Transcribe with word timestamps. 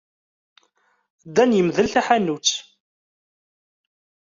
Dan 1.35 1.51
yemdel 1.57 1.87
taḥanut. 1.93 2.47